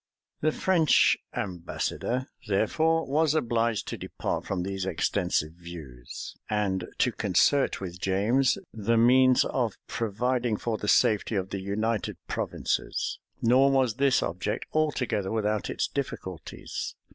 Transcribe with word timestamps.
The 0.39 0.51
French 0.51 1.15
ambassador, 1.35 2.25
therefore, 2.47 3.05
was 3.05 3.35
obliged 3.35 3.87
to 3.89 3.97
depart 3.99 4.47
from 4.47 4.63
these 4.63 4.83
extensive 4.83 5.51
views, 5.53 6.35
and 6.49 6.85
to 6.97 7.11
concert 7.11 7.79
with 7.79 8.01
James 8.01 8.57
the 8.73 8.97
means 8.97 9.45
of 9.45 9.75
providing 9.85 10.57
for 10.57 10.79
the 10.79 10.87
safety 10.87 11.35
of 11.35 11.51
the 11.51 11.61
United 11.61 12.17
Provinces: 12.27 13.19
nor 13.43 13.69
was 13.69 13.97
this 13.97 14.23
object 14.23 14.65
altogether 14.73 15.31
without 15.31 15.69
its 15.69 15.87
difficulties. 15.87 16.95